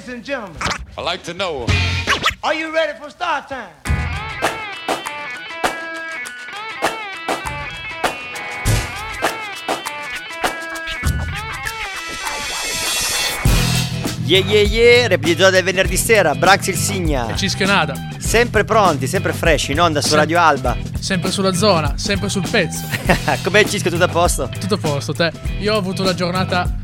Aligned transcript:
Ladies 0.00 0.14
and 0.14 0.24
gentlemen, 0.24 0.56
I 0.96 1.02
like 1.02 1.22
to 1.24 1.34
know. 1.34 1.66
are 2.42 2.54
you 2.54 2.72
ready 2.72 2.98
for 2.98 3.10
start 3.10 3.48
time? 3.50 3.68
Yeah 14.24 14.38
yeah 14.38 14.62
yeah, 14.62 15.06
repligione 15.08 15.50
del 15.50 15.64
venerdì 15.64 15.98
sera, 15.98 16.34
Brax 16.34 16.68
il 16.68 16.76
Signa. 16.76 17.28
E 17.28 17.36
Cischionada. 17.36 17.92
Sempre 18.16 18.64
pronti, 18.64 19.06
sempre 19.06 19.34
fresh, 19.34 19.68
in 19.68 19.82
onda 19.82 20.00
su. 20.00 20.14
Radio 20.14 20.40
Alba. 20.40 20.78
Sempre 20.98 21.30
sulla 21.30 21.52
zona, 21.52 21.98
sempre 21.98 22.30
sul 22.30 22.48
pezzo. 22.48 22.86
Com'è 23.44 23.66
Cisco, 23.66 23.90
tutto 23.90 24.04
a 24.04 24.08
posto? 24.08 24.48
Tutto 24.58 24.76
a 24.76 24.78
posto, 24.78 25.12
te. 25.12 25.30
Io 25.58 25.74
ho 25.74 25.76
avuto 25.76 26.00
una 26.00 26.14
giornata, 26.14 26.74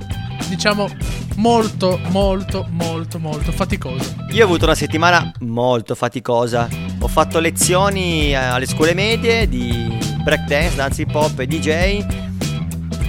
diciamo, 0.48 0.90
molto, 1.36 1.98
molto, 2.08 2.66
molto, 2.70 3.18
molto 3.18 3.52
faticosa. 3.52 4.14
Io 4.30 4.42
ho 4.42 4.46
avuto 4.46 4.64
una 4.64 4.74
settimana 4.74 5.32
molto 5.40 5.95
faticosa. 5.95 6.68
Ho 7.00 7.09
fatto 7.09 7.38
lezioni 7.38 8.30
eh, 8.30 8.34
alle 8.34 8.66
scuole 8.66 8.95
medie 8.95 9.48
di 9.48 9.96
breakdance, 10.22 10.76
danza 10.76 11.02
hip 11.02 11.14
hop 11.14 11.40
e 11.40 11.46
DJ. 11.46 12.06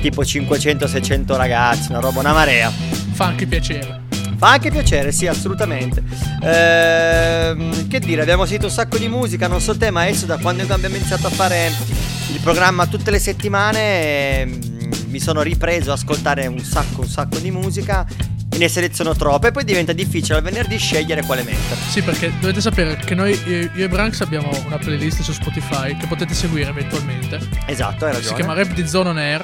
Tipo 0.02 0.22
500-600 0.22 1.36
ragazzi, 1.36 1.90
una 1.92 2.00
roba, 2.00 2.20
una 2.20 2.34
marea. 2.34 2.70
Fa 2.70 3.26
anche 3.26 3.46
piacere. 3.46 4.06
Fa 4.38 4.52
anche 4.52 4.70
piacere, 4.70 5.12
sì, 5.12 5.26
assolutamente. 5.26 6.04
Ehm, 6.44 7.88
che 7.88 8.00
dire, 8.00 8.22
abbiamo 8.22 8.46
sentito 8.46 8.68
un 8.68 8.72
sacco 8.72 9.00
di 9.00 9.08
musica, 9.08 9.48
non 9.48 9.60
so 9.60 9.76
te, 9.76 9.90
ma 9.90 10.02
adesso 10.02 10.28
da 10.28 10.38
quando 10.38 10.62
abbiamo 10.62 10.96
iniziato 10.96 11.26
a 11.26 11.32
fare 11.32 11.72
il 12.32 12.40
programma 12.42 12.86
tutte 12.86 13.10
le 13.10 13.18
settimane 13.18 14.42
ehm, 14.42 14.77
mi 15.18 15.24
sono 15.24 15.42
ripreso 15.42 15.92
ad 15.92 15.98
ascoltare 15.98 16.46
un 16.46 16.60
sacco, 16.60 17.02
un 17.02 17.08
sacco 17.08 17.40
di 17.40 17.50
musica 17.50 18.06
e 18.50 18.58
ne 18.60 18.70
seleziono 18.70 19.16
troppe 19.16 19.48
e 19.48 19.52
poi 19.52 19.64
diventa 19.64 19.92
difficile 19.92 20.36
al 20.38 20.44
venerdì 20.44 20.78
scegliere 20.78 21.24
quale 21.24 21.42
mettere. 21.42 21.76
Sì, 21.90 22.04
perché 22.04 22.32
dovete 22.40 22.62
sapere 22.62 22.98
che 22.98 23.16
noi, 23.16 23.32
io 23.48 23.72
e 23.74 23.90
Branks, 23.90 24.22
abbiamo 24.22 24.52
una 24.68 24.78
playlist 24.78 25.24
su 25.24 25.32
Spotify 25.32 25.98
che 25.98 26.06
potete 26.06 26.36
seguire 26.36 26.70
eventualmente. 26.70 27.40
Esatto, 27.66 28.06
hai 28.06 28.12
Si 28.12 28.18
ragione. 28.20 28.36
chiama 28.36 28.54
Rap 28.54 28.74
di 28.74 28.88
Zone 28.88 29.10
On 29.10 29.18
Air. 29.18 29.44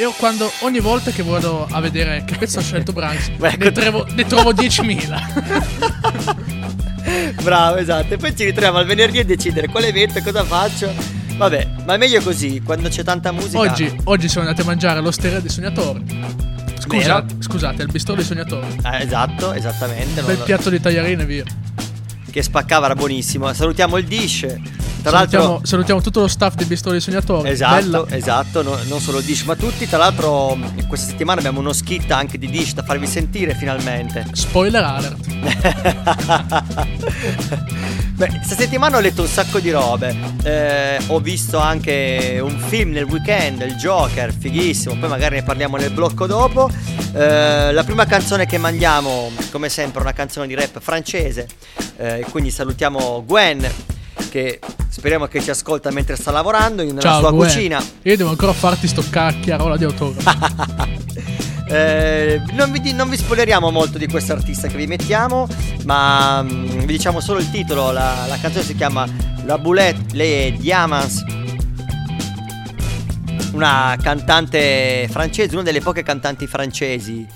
Io 0.00 0.10
quando 0.18 0.52
ogni 0.60 0.80
volta 0.80 1.10
che 1.12 1.22
vado 1.22 1.66
a 1.70 1.80
vedere 1.80 2.24
che 2.26 2.36
pezzo 2.36 2.58
ha 2.58 2.62
scelto 2.62 2.92
Branks, 2.92 3.30
Beh, 3.40 3.56
ne, 3.56 3.72
trovo, 3.72 4.04
ne 4.10 4.26
trovo 4.26 4.52
10.000. 4.52 7.40
Bravo, 7.42 7.76
esatto. 7.76 8.12
E 8.14 8.16
poi 8.18 8.36
ci 8.36 8.44
ritroviamo 8.44 8.76
al 8.78 8.86
venerdì 8.86 9.18
a 9.20 9.24
decidere 9.24 9.68
quale 9.68 9.92
metto 9.92 10.18
e 10.18 10.22
cosa 10.22 10.44
faccio. 10.44 11.22
Vabbè, 11.36 11.68
ma 11.84 11.94
è 11.94 11.96
meglio 11.96 12.20
così, 12.22 12.60
quando 12.64 12.88
c'è 12.88 13.02
tanta 13.02 13.32
musica. 13.32 13.58
oggi, 13.58 13.94
oggi 14.04 14.28
siamo 14.28 14.46
andati 14.46 14.62
a 14.62 14.66
mangiare 14.66 14.98
all'osteria 15.00 15.40
dei 15.40 15.50
sognatori. 15.50 16.02
Scusa, 16.78 17.24
scusate, 17.38 17.82
il 17.82 17.90
bistro 17.90 18.14
dei 18.14 18.24
sognatori. 18.24 18.66
Eh, 18.84 19.02
esatto, 19.02 19.52
esattamente. 19.52 20.20
non 20.20 20.26
Bel 20.26 20.38
lo- 20.38 20.44
piatto 20.44 20.70
di 20.70 20.80
tagliarine 20.80 21.24
via. 21.24 21.44
Che 22.30 22.42
spaccava, 22.42 22.86
era 22.86 22.94
buonissimo. 22.94 23.52
Salutiamo 23.52 23.96
il 23.96 24.04
dish. 24.06 24.46
Tra 25.04 25.18
Salutiamo, 25.18 25.44
l'altro. 25.48 25.66
salutiamo 25.66 26.00
tutto 26.00 26.20
lo 26.20 26.28
staff 26.28 26.54
di 26.54 26.64
dei 26.64 26.78
Sognatori. 27.00 27.50
Esatto, 27.50 27.74
Bella. 27.74 28.06
esatto, 28.08 28.62
no- 28.62 28.78
non 28.84 29.00
solo 29.00 29.20
dish, 29.20 29.42
ma 29.42 29.54
tutti. 29.54 29.86
Tra 29.86 29.98
l'altro, 29.98 30.56
questa 30.88 31.08
settimana 31.10 31.40
abbiamo 31.40 31.60
uno 31.60 31.74
skit 31.74 32.10
anche 32.10 32.38
di 32.38 32.48
dish 32.48 32.72
da 32.72 32.82
farvi 32.84 33.06
sentire 33.06 33.54
finalmente. 33.54 34.24
Spoiler 34.32 34.82
alert. 34.82 35.26
Beh, 38.14 38.28
questa 38.28 38.54
settimana 38.54 38.96
ho 38.96 39.00
letto 39.00 39.20
un 39.20 39.28
sacco 39.28 39.58
di 39.58 39.70
robe. 39.70 40.16
Eh, 40.42 40.96
ho 41.08 41.20
visto 41.20 41.58
anche 41.58 42.38
un 42.42 42.58
film 42.58 42.92
nel 42.92 43.04
weekend, 43.04 43.60
il 43.60 43.74
Joker, 43.74 44.32
fighissimo. 44.32 44.96
Poi 44.96 45.08
magari 45.10 45.34
ne 45.34 45.42
parliamo 45.42 45.76
nel 45.76 45.90
blocco 45.90 46.26
dopo. 46.26 46.70
Eh, 47.12 47.72
la 47.72 47.84
prima 47.84 48.06
canzone 48.06 48.46
che 48.46 48.56
mandiamo, 48.56 49.30
come 49.50 49.68
sempre, 49.68 49.98
è 50.00 50.02
una 50.02 50.14
canzone 50.14 50.46
di 50.46 50.54
rap 50.54 50.80
francese. 50.80 51.46
Eh, 51.98 52.24
quindi 52.30 52.50
salutiamo 52.50 53.22
Gwen, 53.26 53.70
che 54.30 54.60
speriamo 54.94 55.26
che 55.26 55.42
ci 55.42 55.50
ascolta 55.50 55.90
mentre 55.90 56.14
sta 56.14 56.30
lavorando 56.30 56.84
nella 56.84 57.00
Ciao, 57.00 57.18
sua 57.18 57.32
Gwen. 57.32 57.48
cucina. 57.48 57.84
Io 58.02 58.16
devo 58.16 58.30
ancora 58.30 58.52
farti 58.52 58.86
sto 58.86 59.02
cacchiarola 59.10 59.76
di 59.76 59.84
autografo. 59.84 60.92
Eh, 61.66 62.42
non, 62.52 62.70
vi, 62.70 62.92
non 62.92 63.08
vi 63.08 63.16
spoileriamo 63.16 63.70
molto 63.70 63.96
di 63.96 64.06
questo 64.06 64.32
artista 64.32 64.68
che 64.68 64.76
vi 64.76 64.86
mettiamo, 64.86 65.48
ma 65.86 66.42
mm, 66.42 66.80
vi 66.80 66.86
diciamo 66.86 67.20
solo 67.20 67.40
il 67.40 67.50
titolo. 67.50 67.90
La, 67.90 68.26
la 68.28 68.38
canzone 68.38 68.62
si 68.62 68.76
chiama 68.76 69.08
La 69.44 69.56
Boulette, 69.56 70.14
lei 70.14 70.48
è 70.48 70.52
Diamants. 70.52 71.24
Una 73.52 73.96
cantante 74.00 75.08
francese, 75.10 75.54
una 75.54 75.64
delle 75.64 75.80
poche 75.80 76.02
cantanti 76.02 76.46
francesi 76.46 77.26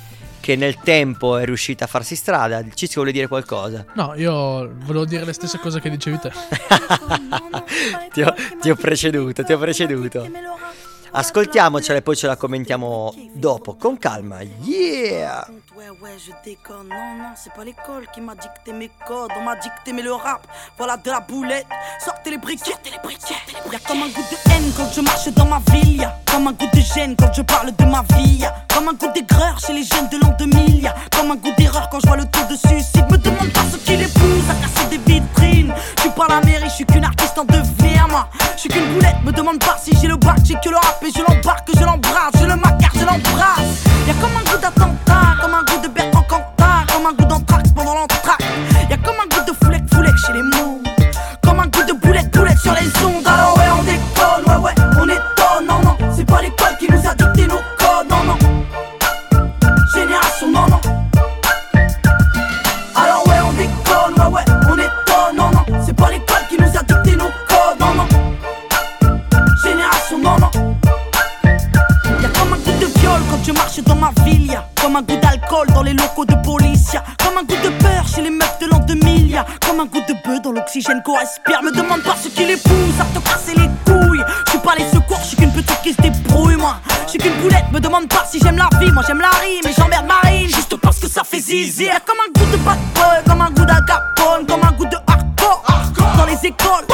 che 0.48 0.56
nel 0.56 0.78
tempo 0.78 1.36
è 1.36 1.44
riuscita 1.44 1.84
a 1.84 1.86
farsi 1.86 2.16
strada. 2.16 2.64
Cisco 2.72 2.94
vuole 2.94 3.12
dire 3.12 3.26
qualcosa? 3.26 3.84
No, 3.92 4.14
io 4.14 4.72
volevo 4.78 5.04
dire 5.04 5.26
le 5.26 5.34
stesse 5.34 5.58
cose 5.58 5.78
che 5.78 5.90
dicevi 5.90 6.18
te. 6.20 6.32
ti, 8.12 8.22
ho, 8.22 8.34
ti 8.58 8.70
ho 8.70 8.74
preceduto, 8.74 9.44
ti 9.44 9.52
ho 9.52 9.58
preceduto. 9.58 10.26
Ascoltiamocela 11.10 11.98
e 11.98 12.02
poi 12.02 12.16
ce 12.16 12.28
la 12.28 12.36
commentiamo 12.36 13.14
dopo, 13.34 13.74
con 13.74 13.98
calma. 13.98 14.40
Yeah! 14.40 15.46
Ouais, 15.78 15.90
ouais, 16.02 16.16
je 16.18 16.32
déconne. 16.44 16.88
Non, 16.88 17.14
non, 17.16 17.30
c'est 17.36 17.52
pas 17.52 17.62
l'école 17.62 18.08
qui 18.12 18.20
m'a 18.20 18.34
dicté 18.34 18.72
mes 18.72 18.90
codes. 19.06 19.30
On 19.38 19.44
m'a 19.44 19.54
dicté, 19.54 19.92
mais 19.92 20.02
le 20.02 20.12
rap, 20.12 20.44
voilà 20.76 20.96
de 20.96 21.08
la 21.08 21.20
boulette. 21.20 21.68
Sortez 22.04 22.30
les 22.30 22.38
briquettes, 22.38 22.66
sortez 22.66 22.90
les 22.90 22.98
briquettes. 22.98 23.36
Y'a 23.72 23.78
comme 23.86 24.02
un 24.02 24.08
goût 24.08 24.24
de 24.28 24.50
haine 24.50 24.72
quand 24.76 24.90
je 24.92 25.00
marche 25.00 25.28
dans 25.28 25.44
ma 25.44 25.60
ville. 25.70 25.98
Y'a 25.98 26.18
comme 26.26 26.48
un 26.48 26.52
goût 26.52 26.66
de 26.74 26.80
gêne 26.80 27.14
quand 27.16 27.32
je 27.32 27.42
parle 27.42 27.70
de 27.70 27.84
ma 27.84 28.02
vie. 28.16 28.38
Y'a 28.38 28.52
comme 28.74 28.88
un 28.88 28.94
goût 28.94 29.12
d'aigreur 29.14 29.60
chez 29.60 29.72
les 29.72 29.84
jeunes 29.84 30.08
de 30.08 30.16
l'an 30.16 30.34
2000. 30.36 30.82
Y'a 30.82 30.96
comme 31.12 31.30
un 31.30 31.36
goût 31.36 31.54
d'erreur 31.56 31.88
quand 31.90 32.00
je 32.00 32.08
vois 32.08 32.16
le 32.16 32.24
taux 32.24 32.44
de 32.50 32.56
suicide. 32.56 33.06
Me 33.08 33.16
demande 33.16 33.52
pas 33.52 33.62
ce 33.70 33.76
qui 33.76 33.96
les 33.96 34.08
pousse 34.08 34.50
à 34.50 34.54
casser 34.54 34.88
des 34.88 35.12
vitrines. 35.12 35.72
Je 35.98 36.00
suis 36.00 36.10
pas 36.10 36.26
la 36.28 36.40
mairie, 36.40 36.68
je 36.70 36.74
suis 36.74 36.86
qu'une 36.86 37.04
artiste 37.04 37.38
en 37.38 37.44
devenir, 37.44 38.08
moi. 38.08 38.28
Je 38.56 38.62
suis 38.62 38.68
qu'une 38.68 38.94
boulette, 38.94 39.22
me 39.22 39.30
demande 39.30 39.60
pas 39.60 39.78
si 39.80 39.96
j'ai 39.96 40.08
le 40.08 40.16
bac, 40.16 40.38
j'ai 40.42 40.54
que 40.54 40.70
le 40.70 40.76
rap 40.76 41.00
et 41.06 41.12
je 41.12 41.20
l'embarque, 41.20 41.67
dans 73.76 73.94
ma 73.94 74.10
ville. 74.24 74.46
Y'a 74.46 74.64
comme 74.80 74.96
un 74.96 75.02
goût 75.02 75.16
d'alcool 75.16 75.66
dans 75.74 75.82
les 75.82 75.92
locaux 75.92 76.24
de 76.24 76.34
police. 76.42 76.92
Y'a 76.94 77.02
comme 77.22 77.38
un 77.38 77.42
goût 77.42 77.60
de 77.62 77.68
peur 77.82 78.06
chez 78.08 78.22
les 78.22 78.30
meufs 78.30 78.58
de 78.60 78.66
l'an 78.66 78.78
2000. 78.80 79.30
Y'a 79.30 79.44
comme 79.66 79.80
un 79.80 79.84
goût 79.84 80.00
de 80.08 80.14
bœuf 80.24 80.42
dans 80.42 80.52
l'oxygène 80.52 81.02
qu'on 81.04 81.16
respire. 81.16 81.62
Me 81.62 81.70
demande 81.70 82.02
pas 82.02 82.16
ce 82.20 82.28
qui 82.28 82.44
les 82.44 82.56
pousse 82.56 82.98
à 83.00 83.04
te 83.04 83.22
casser 83.24 83.54
les 83.54 83.68
couilles. 83.84 84.24
Je 84.46 84.50
suis 84.50 84.58
pas 84.58 84.74
les 84.76 84.88
secours, 84.88 85.18
je 85.22 85.28
suis 85.28 85.36
qu'une 85.36 85.52
petite 85.52 85.80
qui 85.82 85.92
se 85.92 86.00
débrouille, 86.00 86.56
moi. 86.56 86.76
Je 87.04 87.10
suis 87.10 87.18
qu'une 87.18 87.34
boulette, 87.42 87.70
me 87.72 87.80
demande 87.80 88.08
pas 88.08 88.24
si 88.30 88.40
j'aime 88.40 88.56
la 88.56 88.68
vie. 88.78 88.90
Moi 88.92 89.02
j'aime 89.06 89.20
la 89.20 89.30
rime 89.40 89.66
et 89.68 89.74
j'emmerde 89.76 90.06
Marine. 90.06 90.48
Juste 90.48 90.76
parce 90.76 90.98
que 90.98 91.08
ça 91.08 91.22
fait 91.24 91.40
zizi. 91.40 91.84
Y'a 91.84 92.00
comme 92.00 92.18
un 92.26 92.40
goût 92.40 92.50
de 92.50 92.56
bad 92.58 92.78
boy, 92.94 93.24
comme 93.26 93.42
un 93.42 93.50
goût 93.50 93.64
d'Al 93.64 93.84
Capone, 93.84 94.46
comme 94.46 94.64
un 94.64 94.72
goût 94.72 94.86
de 94.86 94.96
hardcore. 95.06 95.64
Dans 96.16 96.26
les 96.26 96.46
écoles, 96.46 96.86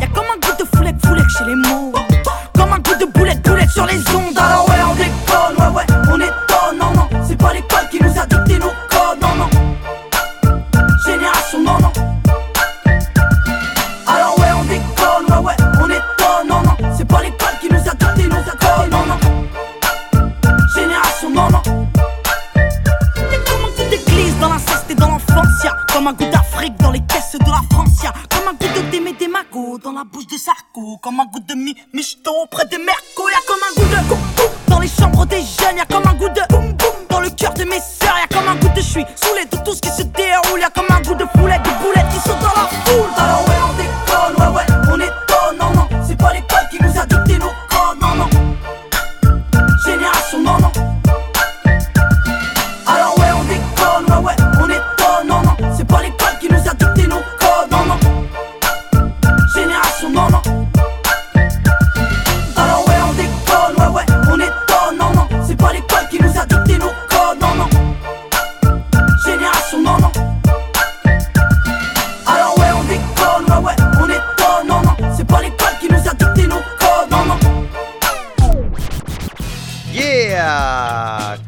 y'a 0.00 0.06
comme 0.08 0.24
un 0.24 0.38
goût 0.46 0.56
de 0.58 0.76
foulec, 0.76 0.96
foulec 1.04 1.26
chez 1.36 1.44
les 1.44 1.56
mots. 1.56 1.92
Comme 2.54 2.72
un 2.72 2.78
goût 2.78 2.94
de 2.94 3.06
boulette, 3.06 3.42
boulette 3.42 3.70
sur 3.70 3.86
les 3.86 3.98
ondes. 4.14 4.38
Alors 4.38 4.69
Come 31.02 31.20
on, 31.20 31.30
good. 31.32 31.49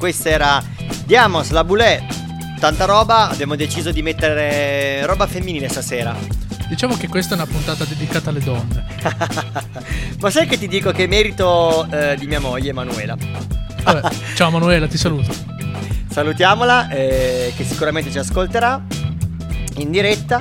Questa 0.03 0.31
era 0.31 0.61
Diamos, 1.07 1.53
la 1.53 1.63
Boulet. 1.63 2.03
Tanta 2.59 2.87
roba, 2.87 3.29
abbiamo 3.29 3.55
deciso 3.55 3.93
di 3.93 4.03
mettere 4.03 5.07
roba 5.07 5.29
femminile 5.29 5.69
stasera. 5.69 6.13
Diciamo 6.69 6.97
che 6.97 7.07
questa 7.07 7.35
è 7.35 7.37
una 7.37 7.47
puntata 7.47 7.85
dedicata 7.85 8.31
alle 8.31 8.41
donne. 8.41 8.85
Ma 10.19 10.29
sai 10.29 10.49
che 10.49 10.59
ti 10.59 10.67
dico 10.67 10.91
che 10.91 11.05
è 11.05 11.07
merito 11.07 11.87
eh, 11.89 12.17
di 12.19 12.27
mia 12.27 12.41
moglie 12.41 12.71
Emanuela. 12.71 13.17
Vabbè, 13.85 14.09
ciao 14.35 14.51
Manuela, 14.51 14.89
ti 14.89 14.99
saluto. 14.99 15.33
Salutiamola, 16.11 16.89
eh, 16.89 17.53
che 17.57 17.63
sicuramente 17.63 18.11
ci 18.11 18.19
ascolterà 18.19 18.85
in 19.77 19.93
diretta. 19.93 20.41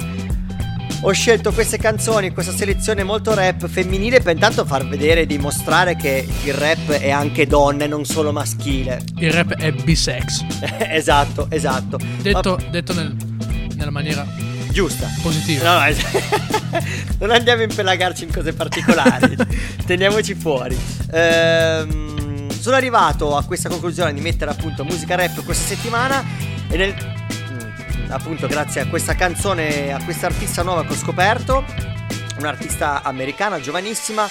Ho 1.03 1.11
scelto 1.13 1.51
queste 1.51 1.79
canzoni, 1.79 2.29
questa 2.31 2.53
selezione 2.55 3.03
molto 3.03 3.33
rap 3.33 3.67
femminile 3.67 4.21
per 4.21 4.35
intanto 4.35 4.65
far 4.65 4.87
vedere 4.87 5.21
e 5.21 5.25
dimostrare 5.25 5.95
che 5.95 6.27
il 6.43 6.53
rap 6.53 6.91
è 6.91 7.09
anche 7.09 7.47
donna 7.47 7.85
e 7.85 7.87
non 7.87 8.05
solo 8.05 8.31
maschile. 8.31 9.01
Il 9.17 9.31
rap 9.31 9.55
è 9.55 9.71
bisex. 9.71 10.45
esatto, 10.89 11.47
esatto. 11.49 11.97
Detto, 12.21 12.55
Ma- 12.59 12.69
detto 12.69 12.93
nel- 12.93 13.15
nella 13.75 13.89
maniera 13.89 14.23
giusta. 14.69 15.07
positiva. 15.23 15.73
No, 15.73 15.79
no, 15.79 15.85
es- 15.85 16.05
non 17.17 17.31
andiamo 17.31 17.61
a 17.61 17.65
impelagarci 17.65 18.23
in 18.25 18.31
cose 18.31 18.53
particolari, 18.53 19.35
teniamoci 19.87 20.35
fuori. 20.35 20.77
Ehm, 21.11 22.49
sono 22.51 22.75
arrivato 22.75 23.35
a 23.35 23.43
questa 23.43 23.69
conclusione 23.69 24.13
di 24.13 24.21
mettere 24.21 24.51
appunto 24.51 24.83
musica 24.83 25.15
rap 25.15 25.43
questa 25.43 25.65
settimana 25.65 26.23
e 26.69 26.77
nel, 26.77 27.20
appunto 28.11 28.47
grazie 28.47 28.81
a 28.81 28.87
questa 28.87 29.15
canzone, 29.15 29.91
a 29.91 30.03
questa 30.03 30.27
artista 30.27 30.63
nuova 30.63 30.85
che 30.85 30.93
ho 30.93 30.95
scoperto, 30.95 31.63
un'artista 32.37 33.01
americana 33.03 33.59
giovanissima, 33.59 34.27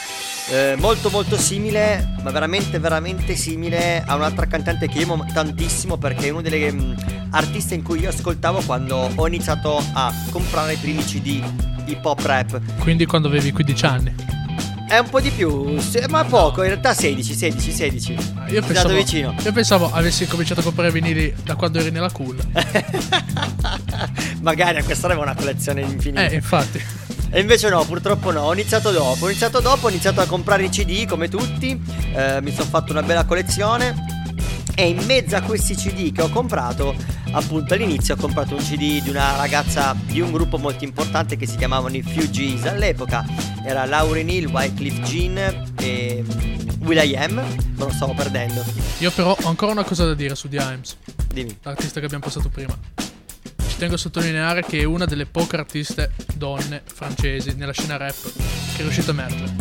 eh, 0.50 0.76
molto 0.78 1.10
molto 1.10 1.36
simile, 1.36 2.16
ma 2.22 2.30
veramente 2.30 2.78
veramente 2.78 3.34
simile 3.34 4.02
a 4.04 4.14
un'altra 4.16 4.46
cantante 4.46 4.88
che 4.88 5.02
amo 5.02 5.24
tantissimo 5.32 5.96
perché 5.96 6.26
è 6.26 6.30
una 6.30 6.42
delle 6.42 6.72
mm, 6.72 6.92
artiste 7.30 7.74
in 7.74 7.82
cui 7.82 8.00
io 8.00 8.10
ascoltavo 8.10 8.60
quando 8.62 9.10
ho 9.14 9.26
iniziato 9.26 9.82
a 9.94 10.12
comprare 10.30 10.74
i 10.74 10.76
primi 10.76 11.02
CD 11.04 11.42
hip 11.86 12.04
hop 12.04 12.20
rap. 12.24 12.60
Quindi 12.78 13.06
quando 13.06 13.28
avevi 13.28 13.50
15 13.50 13.86
anni. 13.86 14.39
È 14.90 14.98
un 14.98 15.08
po' 15.08 15.20
di 15.20 15.30
più, 15.30 15.78
ma 16.08 16.24
poco, 16.24 16.62
in 16.62 16.70
realtà 16.70 16.92
16, 16.94 17.32
16, 17.32 17.72
16. 17.72 18.16
Io 18.48 18.60
pensavo, 18.60 18.92
vicino. 18.92 19.32
io 19.40 19.52
pensavo 19.52 19.88
avessi 19.92 20.26
cominciato 20.26 20.58
a 20.58 20.62
comprare 20.64 20.90
vinili 20.90 21.32
da 21.44 21.54
quando 21.54 21.78
eri 21.78 21.92
nella 21.92 22.10
culla. 22.10 22.42
Magari 24.42 24.78
a 24.78 24.82
quest'ora 24.82 25.12
avevo 25.12 25.30
una 25.30 25.36
collezione 25.36 25.82
infinita. 25.82 26.26
Eh, 26.26 26.34
infatti. 26.34 26.84
E 27.30 27.38
invece 27.38 27.68
no, 27.68 27.84
purtroppo 27.84 28.32
no, 28.32 28.40
ho 28.40 28.52
iniziato 28.52 28.90
dopo. 28.90 29.26
Ho 29.26 29.28
iniziato 29.28 29.60
dopo, 29.60 29.86
ho 29.86 29.90
iniziato 29.90 30.22
a 30.22 30.26
comprare 30.26 30.64
i 30.64 30.70
CD 30.70 31.06
come 31.06 31.28
tutti. 31.28 31.80
eh, 32.12 32.40
mi 32.42 32.52
sono 32.52 32.68
fatto 32.68 32.90
una 32.90 33.04
bella 33.04 33.24
collezione. 33.24 33.94
E 34.74 34.88
in 34.88 35.04
mezzo 35.06 35.36
a 35.36 35.40
questi 35.42 35.76
CD 35.76 36.10
che 36.10 36.22
ho 36.22 36.30
comprato, 36.30 36.96
appunto 37.32 37.74
all'inizio 37.74 38.14
ho 38.14 38.16
comprato 38.16 38.54
un 38.54 38.62
CD 38.62 39.02
di 39.02 39.10
una 39.10 39.36
ragazza 39.36 39.96
di 40.04 40.20
un 40.20 40.32
gruppo 40.32 40.58
molto 40.58 40.84
importante 40.84 41.36
che 41.36 41.46
si 41.46 41.56
chiamavano 41.56 41.96
i 41.96 42.02
Fugees. 42.02 42.64
All'epoca 42.64 43.24
era 43.64 43.84
Lauryn 43.84 44.28
Hill, 44.28 44.48
Wycliffe 44.48 45.00
Jean 45.02 45.38
e 45.78 46.22
mm, 46.24 46.86
Will.i.am. 46.86 47.34
Me 47.34 47.84
lo 47.84 47.90
stavo 47.90 48.14
perdendo. 48.14 48.64
Io 48.98 49.10
però 49.10 49.36
ho 49.40 49.48
ancora 49.48 49.72
una 49.72 49.84
cosa 49.84 50.04
da 50.04 50.14
dire 50.14 50.34
su 50.34 50.48
The 50.48 50.56
Imes, 50.56 50.96
Dimmi. 51.32 51.58
l'artista 51.62 52.00
che 52.00 52.06
abbiamo 52.06 52.24
passato 52.24 52.48
prima. 52.48 52.76
Ci 53.68 53.76
tengo 53.76 53.94
a 53.94 53.98
sottolineare 53.98 54.62
che 54.62 54.80
è 54.80 54.84
una 54.84 55.04
delle 55.06 55.26
poche 55.26 55.56
artiste 55.56 56.12
donne 56.34 56.82
francesi 56.84 57.54
nella 57.54 57.72
scena 57.72 57.96
rap 57.96 58.16
che 58.74 58.78
è 58.78 58.82
riuscita 58.82 59.10
a 59.10 59.14
emergere. 59.14 59.52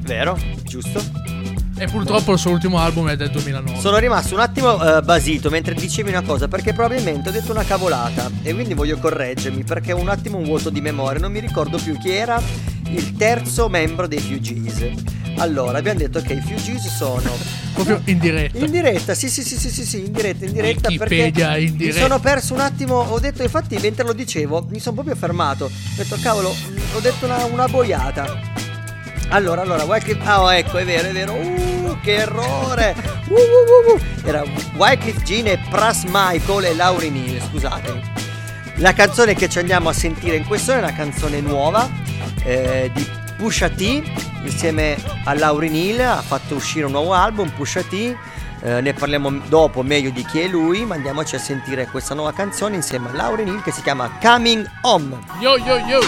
Vero? 0.00 0.38
Giusto? 0.62 1.37
E 1.80 1.86
purtroppo 1.86 2.32
il 2.32 2.38
suo 2.38 2.50
ultimo 2.50 2.78
album 2.78 3.08
è 3.08 3.16
del 3.16 3.30
2009. 3.30 3.78
Sono 3.80 3.98
rimasto 3.98 4.34
un 4.34 4.40
attimo 4.40 4.82
eh, 4.96 5.00
basito 5.02 5.48
mentre 5.48 5.74
dicevi 5.74 6.08
una 6.10 6.22
cosa 6.22 6.48
perché 6.48 6.72
probabilmente 6.72 7.28
ho 7.28 7.32
detto 7.32 7.52
una 7.52 7.64
cavolata 7.64 8.30
e 8.42 8.52
quindi 8.52 8.74
voglio 8.74 8.98
correggermi 8.98 9.62
perché 9.62 9.92
ho 9.92 9.98
un 10.00 10.08
attimo 10.08 10.38
un 10.38 10.44
vuoto 10.44 10.70
di 10.70 10.80
memoria, 10.80 11.20
non 11.20 11.30
mi 11.30 11.38
ricordo 11.40 11.78
più 11.78 11.96
chi 11.98 12.10
era 12.10 12.40
il 12.90 13.14
terzo 13.16 13.68
membro 13.68 14.08
dei 14.08 14.18
Fugees. 14.18 14.86
Allora, 15.36 15.78
abbiamo 15.78 16.00
detto 16.00 16.20
che 16.20 16.32
i 16.32 16.40
Fugees 16.40 16.88
sono 16.96 17.30
Proprio 17.74 18.00
in 18.06 18.18
diretta. 18.18 18.58
in 18.58 18.70
diretta, 18.72 19.14
sì 19.14 19.28
sì 19.28 19.44
sì 19.44 19.56
sì 19.56 19.70
sì, 19.70 19.84
sì 19.84 19.98
in 20.04 20.10
diretta, 20.10 20.44
in 20.46 20.52
diretta 20.52 20.88
Wikipedia 20.88 21.46
perché 21.50 21.62
in 21.62 21.70
mi 21.72 21.76
diretta. 21.76 22.00
sono 22.00 22.18
perso 22.18 22.54
un 22.54 22.60
attimo, 22.60 22.94
ho 22.96 23.20
detto 23.20 23.42
infatti 23.44 23.78
mentre 23.80 24.04
lo 24.04 24.14
dicevo 24.14 24.66
mi 24.68 24.80
sono 24.80 24.94
proprio 24.96 25.14
fermato, 25.14 25.66
ho 25.66 25.70
detto 25.96 26.16
cavolo, 26.20 26.48
ho 26.48 26.98
detto 27.00 27.24
una, 27.26 27.44
una 27.44 27.68
boiata. 27.68 28.57
Allora, 29.30 29.60
allora, 29.60 29.84
Wycliffe, 29.84 30.26
ah 30.26 30.42
oh, 30.42 30.52
ecco, 30.52 30.78
è 30.78 30.84
vero, 30.84 31.08
è 31.08 31.12
vero, 31.12 31.34
uh, 31.34 31.98
che 32.00 32.14
errore, 32.14 32.94
uh, 33.28 33.34
uh, 33.34 33.36
uh, 33.36 33.92
uh. 33.92 34.26
era 34.26 34.42
Wycliffe 34.76 35.22
Jean 35.22 35.46
e 35.48 35.60
Pras 35.68 36.04
Michael 36.04 36.64
e 36.64 36.74
Lauryn 36.74 37.14
Hill, 37.14 37.40
scusatemi. 37.50 38.00
La 38.76 38.92
canzone 38.94 39.34
che 39.34 39.48
ci 39.48 39.58
andiamo 39.58 39.88
a 39.88 39.92
sentire 39.92 40.36
in 40.36 40.46
questo 40.46 40.72
è 40.72 40.78
una 40.78 40.94
canzone 40.94 41.40
nuova 41.40 41.88
eh, 42.44 42.90
di 42.94 43.06
Pusha 43.36 43.68
T 43.68 44.02
insieme 44.44 44.96
a 45.24 45.34
Lauryn 45.34 45.74
Hill 45.74 46.00
ha 46.00 46.22
fatto 46.22 46.54
uscire 46.54 46.86
un 46.86 46.92
nuovo 46.92 47.12
album 47.12 47.50
Pusha 47.50 47.82
T 47.82 48.16
eh, 48.60 48.80
ne 48.80 48.92
parliamo 48.92 49.30
dopo 49.48 49.82
meglio 49.82 50.10
di 50.10 50.24
chi 50.24 50.40
è 50.40 50.46
lui 50.46 50.84
ma 50.84 50.94
andiamoci 50.94 51.34
a 51.34 51.40
sentire 51.40 51.86
questa 51.86 52.14
nuova 52.14 52.32
canzone 52.32 52.76
insieme 52.76 53.08
a 53.08 53.12
Lauryn 53.14 53.48
Hill 53.48 53.62
che 53.62 53.72
si 53.72 53.82
chiama 53.82 54.10
Coming 54.20 54.64
Home 54.82 55.18
Yo 55.40 55.56
yo 55.56 55.76
yo. 55.78 56.00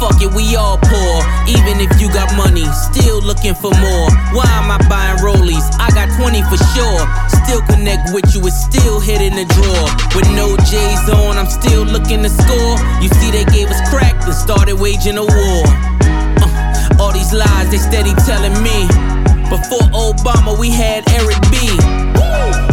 Fuck 0.00 0.24
it, 0.24 0.32
we 0.32 0.56
all 0.56 0.80
poor. 0.80 1.16
Even 1.44 1.76
if 1.76 2.00
you 2.00 2.08
got 2.08 2.32
money, 2.32 2.64
still 2.88 3.20
looking 3.20 3.52
for 3.52 3.68
more. 3.68 4.08
Why 4.32 4.48
am 4.56 4.72
I 4.72 4.80
buying 4.88 5.20
rollies? 5.20 5.60
I 5.76 5.92
got 5.92 6.08
20 6.16 6.40
for 6.48 6.56
sure. 6.72 7.04
Still 7.44 7.60
connect 7.68 8.08
with 8.16 8.24
you, 8.32 8.40
it's 8.48 8.56
still 8.64 8.98
hit 8.98 9.20
in 9.20 9.36
the 9.36 9.44
drawer. 9.52 9.88
With 10.16 10.24
no 10.32 10.56
J's 10.64 11.04
on, 11.12 11.36
I'm 11.36 11.52
still 11.52 11.84
looking 11.84 12.24
to 12.24 12.32
score. 12.32 12.80
You 13.04 13.12
see, 13.20 13.28
they 13.28 13.44
gave 13.52 13.68
us 13.68 13.76
crack 13.92 14.16
and 14.24 14.32
started 14.32 14.80
waging 14.80 15.20
a 15.20 15.26
war. 15.28 15.62
Uh, 15.68 16.96
all 16.98 17.12
these 17.12 17.36
lies, 17.36 17.68
they 17.68 17.76
steady 17.76 18.16
telling 18.24 18.56
me. 18.64 18.88
Before 19.52 19.84
Obama, 19.92 20.56
we 20.58 20.70
had 20.72 21.04
Eric 21.12 21.36
B. 21.52 21.76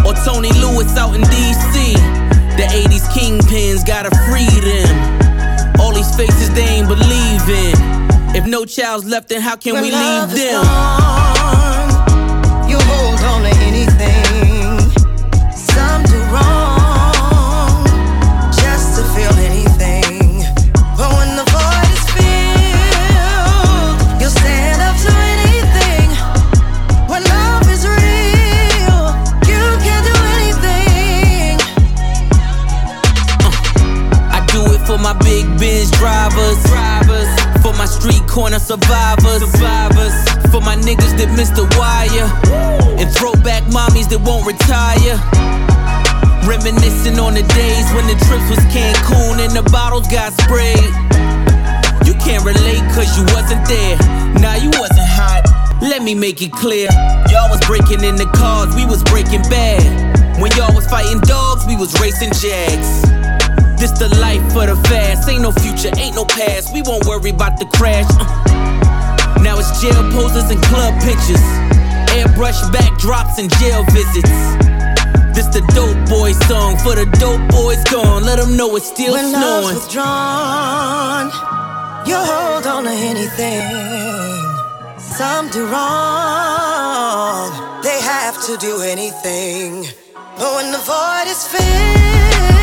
Or 0.07 0.15
Tony 0.24 0.55
Lewis 0.63 0.96
out 0.96 1.12
in 1.12 1.27
DC. 1.27 1.91
The 2.55 2.63
80s 2.72 3.03
kingpins 3.12 3.86
gotta 3.86 4.15
free 4.31 4.48
child's 8.67 9.05
left, 9.05 9.29
then 9.29 9.41
how 9.41 9.55
can 9.55 9.74
When 9.74 9.83
we 9.83 9.91
love 9.91 10.31
leave 10.33 10.39
is 10.39 10.43
them? 10.51 10.63
gone, 10.63 11.89
you 12.69 12.77
hold 12.79 13.19
on 13.31 13.41
to 13.43 13.50
anything. 13.65 14.79
Some 15.55 16.03
do 16.03 16.17
wrong 16.33 17.86
just 18.53 18.97
to 18.97 19.03
feel 19.15 19.33
anything. 19.50 20.43
But 20.97 21.09
when 21.17 21.29
the 21.39 21.45
void 21.53 21.89
is 21.97 22.05
filled, 22.15 23.97
you'll 24.21 24.29
stand 24.41 24.81
up 24.81 24.95
to 25.05 25.12
anything. 25.36 26.09
When 27.09 27.21
love 27.24 27.67
is 27.71 27.83
real, 27.88 29.01
you 29.51 29.63
can 29.86 30.01
do 30.12 30.15
anything. 30.38 31.57
Uh, 33.45 33.51
I 34.38 34.39
do 34.51 34.62
it 34.74 34.81
for 34.88 34.97
my 34.97 35.13
big 35.24 35.45
Benz 35.59 35.91
drivers, 35.91 36.63
drivers. 36.65 37.06
For 37.62 37.74
my 37.74 37.86
street 37.86 38.25
corner 38.27 38.60
survivors, 38.60 39.44
survivors. 39.44 40.16
For 40.51 40.62
my 40.62 40.75
niggas 40.75 41.18
that 41.20 41.30
missed 41.36 41.56
the 41.56 41.68
wire, 41.75 42.27
and 43.00 43.10
throwback 43.16 43.63
mommies 43.72 44.10
that 44.10 44.22
won't 44.24 44.48
retire. 44.48 45.20
Reminiscing 46.48 47.20
on 47.20 47.34
the 47.36 47.44
days 47.44 47.88
when 47.92 48.08
the 48.08 48.16
trips 48.24 48.48
was 48.48 48.63
Cancun 48.72 49.44
and 49.44 49.51
the 49.51 49.68
bottles 49.70 50.08
got 50.08 50.32
sprayed. 50.39 50.92
You 52.08 52.16
can't 52.24 52.46
relate 52.48 52.80
cause 52.96 53.12
you 53.20 53.27
wasn't 53.36 53.68
there. 53.68 54.00
Nah, 54.39 54.56
you 54.56 54.72
wasn't 54.80 55.08
hot. 55.12 55.44
Let 55.82 56.04
me 56.04 56.16
make 56.16 56.42
it 56.42 56.54
clear. 56.54 56.88
Y'all 57.30 57.51
was 57.51 57.60
breaking 57.68 58.04
in 58.04 58.16
the 58.16 58.32
cars, 58.34 58.74
we 58.75 58.86
was 58.86 59.04
breaking 59.04 59.44
bad. 59.51 60.39
When 60.39 60.51
y'all 60.56 60.74
was 60.74 60.88
fighting 60.88 61.20
dogs, 61.22 61.66
we 61.68 61.75
was 61.75 62.00
racing 62.00 62.32
jags. 62.32 63.16
This 63.77 63.91
the 63.91 64.10
life 64.19 64.41
for 64.53 64.65
the 64.65 64.75
fast. 64.89 65.29
Ain't 65.29 65.41
no 65.41 65.51
future, 65.51 65.91
ain't 65.98 66.15
no 66.15 66.25
past. 66.25 66.74
We 66.74 66.81
won't 66.81 67.05
worry 67.05 67.29
about 67.31 67.57
the 67.60 67.65
crash. 67.77 68.05
Uh. 68.10 69.41
Now 69.43 69.60
it's 69.60 69.79
jail 69.81 70.01
poses 70.12 70.50
and 70.50 70.62
club 70.63 70.93
pictures. 71.01 71.43
Airbrush 72.17 72.60
backdrops 72.74 73.38
and 73.38 73.50
jail 73.60 73.84
visits. 73.93 74.34
This 75.36 75.48
the 75.53 75.62
dope 75.77 76.10
boy 76.10 76.31
song 76.50 76.77
for 76.79 76.96
the 76.96 77.05
dope 77.19 77.46
boys 77.51 77.84
gone. 77.86 78.24
Let 78.24 78.39
them 78.39 78.57
know 78.57 78.75
it's 78.75 78.88
still 78.88 79.13
When 79.13 79.31
love's 79.31 79.67
snowing. 79.67 79.75
withdrawn, 79.75 81.25
you 82.07 82.15
hold 82.17 82.65
on 82.65 82.84
to 82.86 82.89
anything. 82.89 83.62
Some 84.98 85.50
do 85.50 85.65
wrong, 85.67 87.51
they 87.84 88.00
have 88.01 88.36
to 88.48 88.57
do 88.57 88.81
anything. 88.81 89.86
But 90.38 90.50
when 90.57 90.72
the 90.72 90.79
void 90.79 91.27
is 91.27 91.46
filled, 91.48 92.56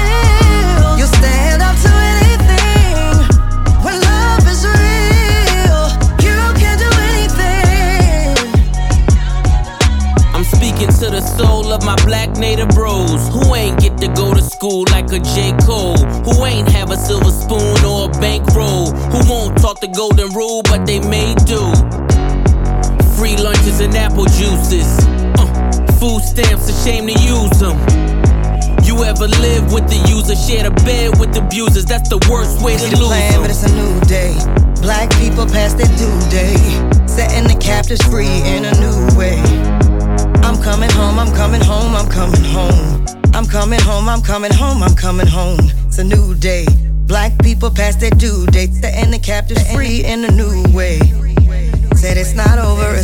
food 26.04 26.23
stamps, 26.23 26.68
a 26.68 26.84
shame 26.84 27.06
to 27.06 27.12
use 27.23 27.58
them. 27.58 28.03
You 28.85 29.03
ever 29.05 29.26
live 29.26 29.73
with 29.73 29.88
the 29.88 29.97
user, 30.09 30.37
share 30.37 30.69
the 30.69 30.75
bed 30.85 31.19
with 31.19 31.33
the 31.33 31.41
abusers? 31.41 31.87
That's 31.87 32.09
the 32.09 32.21
worst 32.31 32.62
way 32.62 32.76
to 32.76 32.85
lose 32.97 33.09
plan, 33.09 33.41
but 33.41 33.50
it's 33.50 33.64
a 33.64 33.73
new 33.75 34.00
day. 34.05 34.37
Black 34.83 35.11
people 35.17 35.47
past 35.47 35.79
their 35.79 35.88
due 35.97 36.21
day. 36.29 36.55
Setting 37.09 37.49
the 37.49 37.57
captives 37.59 38.05
free 38.05 38.45
in 38.45 38.64
a 38.64 38.75
new 38.85 39.09
way. 39.17 39.41
I'm 40.45 40.61
coming 40.62 40.91
home, 40.91 41.19
I'm 41.19 41.33
coming 41.35 41.62
home, 41.62 41.97
I'm 41.97 42.09
coming 42.09 42.45
home. 42.45 43.05
I'm 43.33 43.47
coming 43.47 43.81
home, 43.81 44.09
I'm 44.09 44.21
coming 44.21 44.53
home, 44.53 44.83
I'm 44.83 44.95
coming 44.95 45.26
home. 45.26 45.59
It's 45.87 45.99
a 45.99 46.05
new 46.05 46.35
day. 46.35 46.67
Black 47.09 47.33
people 47.43 47.71
past 47.71 48.00
their 48.00 48.11
due 48.11 48.47
date. 48.47 48.73
Setting 48.75 49.11
the 49.11 49.19
captives 49.19 49.64
free 49.73 50.05
in 50.05 50.25
a 50.25 50.31
new 50.31 50.62
way. 50.76 50.99
Said 51.97 52.19
it's 52.19 52.35
not 52.35 52.59
over, 52.59 52.95
it's 52.95 53.03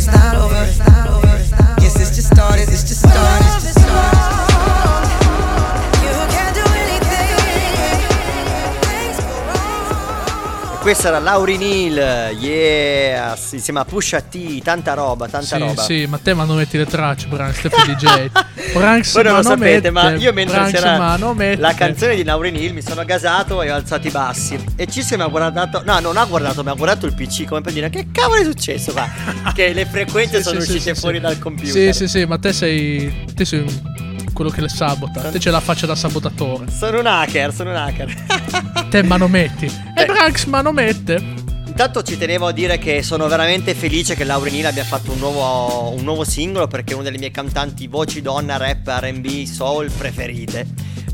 Questa 10.91 11.07
era 11.07 11.19
Laurin 11.19 11.61
Hill, 11.61 11.95
yeah, 12.37 13.37
insieme 13.51 13.79
a 13.79 13.85
Pusha 13.85 14.19
T, 14.19 14.61
tanta 14.61 14.93
roba, 14.93 15.29
tanta 15.29 15.55
Sì, 15.55 15.57
roba. 15.61 15.81
sì, 15.81 16.05
ma 16.05 16.17
te 16.17 16.33
manometti 16.33 16.77
le 16.77 16.85
tracce, 16.85 17.27
Branks, 17.27 17.61
te 17.61 17.69
fai 17.71 17.95
DJ. 17.95 18.29
Branks 18.73 19.13
Voi 19.13 19.23
non 19.23 19.35
lo 19.35 19.41
sapete, 19.41 19.89
ma 19.89 20.09
io 20.15 20.33
mentre 20.33 20.57
Branks 20.57 20.73
c'era 20.77 21.17
la 21.55 21.73
canzone 21.75 22.17
di 22.17 22.25
Laurin 22.25 22.57
Hill 22.57 22.73
mi 22.73 22.81
sono 22.81 23.05
gasato 23.05 23.61
e 23.61 23.71
ho 23.71 23.75
alzato 23.75 24.05
i 24.05 24.11
bassi. 24.11 24.61
E 24.75 24.85
Cisco 24.87 25.15
mi 25.15 25.21
ha 25.21 25.27
guardato, 25.27 25.81
no, 25.85 25.97
non 26.01 26.17
ha 26.17 26.25
guardato, 26.25 26.61
mi 26.61 26.71
ha 26.71 26.73
guardato 26.73 27.05
il 27.05 27.13
PC 27.13 27.45
come 27.45 27.61
per 27.61 27.71
dire 27.71 27.89
che 27.89 28.07
cavolo 28.11 28.41
è 28.41 28.43
successo 28.43 28.91
qua? 28.91 29.07
che 29.55 29.71
le 29.71 29.85
frequenze 29.85 30.39
Sì, 30.39 30.43
sono 30.43 30.59
sì, 30.59 30.71
uscite 30.73 30.93
sì, 30.93 30.99
fuori 30.99 31.15
sì. 31.15 31.21
dal 31.21 31.39
computer. 31.39 31.71
Sì, 31.71 31.93
sì, 31.93 32.07
sì, 32.09 32.25
ma 32.25 32.37
te 32.37 32.51
sei. 32.51 33.27
Te 33.33 33.45
sei 33.45 33.59
un- 33.59 34.09
quello 34.33 34.49
che 34.49 34.61
le 34.61 34.69
sabota. 34.69 35.29
Te 35.29 35.39
c'è 35.39 35.49
la 35.49 35.59
faccia 35.59 35.85
da 35.85 35.95
sabotatore. 35.95 36.69
Sono 36.71 36.99
un 36.99 37.05
hacker, 37.05 37.53
sono 37.53 37.71
un 37.71 37.75
hacker. 37.75 38.13
Te 38.89 39.03
manometti. 39.03 39.65
Eh. 39.65 40.01
E 40.01 40.05
Branks 40.05 40.45
manomette. 40.45 41.39
Intanto 41.71 42.03
ci 42.03 42.17
tenevo 42.17 42.47
a 42.47 42.51
dire 42.51 42.77
che 42.77 43.01
sono 43.01 43.27
veramente 43.27 43.73
felice 43.73 44.13
che 44.13 44.25
Lauren 44.25 44.53
Hill 44.53 44.65
abbia 44.65 44.83
fatto 44.83 45.13
un 45.13 45.19
nuovo, 45.19 45.93
un 45.95 46.03
nuovo 46.03 46.25
singolo 46.25 46.67
perché 46.67 46.91
è 46.91 46.95
una 46.95 47.05
delle 47.05 47.17
mie 47.17 47.31
cantanti 47.31 47.87
voci 47.87 48.21
donna, 48.21 48.57
rap, 48.57 48.87
RB, 48.87 49.43
soul 49.45 49.89
preferite. 49.89 50.67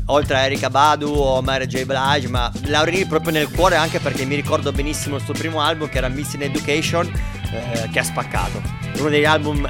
Oltre 0.06 0.36
a 0.36 0.40
Erika 0.40 0.68
Badu 0.68 1.12
o 1.12 1.40
Mary 1.42 1.66
J. 1.66 1.84
Blige, 1.84 2.28
ma 2.28 2.50
Lauren 2.64 2.94
Hill 2.94 3.06
proprio 3.06 3.32
nel 3.32 3.48
cuore 3.48 3.76
anche 3.76 4.00
perché 4.00 4.24
mi 4.24 4.34
ricordo 4.34 4.72
benissimo 4.72 5.16
il 5.16 5.22
suo 5.22 5.34
primo 5.34 5.60
album 5.60 5.88
che 5.88 5.98
era 5.98 6.08
Missing 6.08 6.42
Education 6.42 7.06
eh, 7.52 7.88
che 7.92 7.98
ha 7.98 8.04
spaccato. 8.04 8.60
Uno 8.98 9.10
degli 9.10 9.24
album 9.26 9.68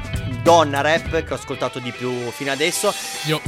donna 0.49 0.81
rap 0.81 1.23
che 1.23 1.31
ho 1.31 1.35
ascoltato 1.35 1.77
di 1.77 1.91
più 1.91 2.11
fino 2.31 2.51
adesso. 2.51 2.91
Io. 3.27 3.39